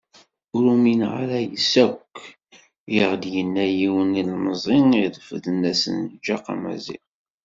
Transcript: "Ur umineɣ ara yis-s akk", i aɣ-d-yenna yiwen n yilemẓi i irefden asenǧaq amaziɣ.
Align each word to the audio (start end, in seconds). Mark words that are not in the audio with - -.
"Ur 0.55 0.63
umineɣ 0.73 1.11
ara 1.23 1.37
yis-s 1.41 1.73
akk", 1.85 2.13
i 2.93 2.95
aɣ-d-yenna 3.03 3.65
yiwen 3.77 4.07
n 4.11 4.17
yilemẓi 4.17 4.77
i 4.97 4.97
irefden 5.03 5.61
asenǧaq 5.71 6.45
amaziɣ. 6.53 7.03